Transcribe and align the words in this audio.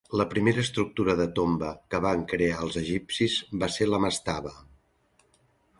La 0.19 0.25
primera 0.29 0.61
estructura 0.67 1.15
de 1.19 1.27
tomba 1.39 1.69
que 1.93 1.99
van 2.07 2.25
crear 2.33 2.57
els 2.69 2.81
egipcis 2.83 3.37
va 3.65 3.71
ser 3.77 3.89
la 3.93 4.01
mastaba. 4.07 4.57